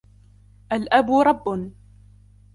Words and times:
الْأَبُ 0.71 1.11
رَبٌّ 1.11 1.71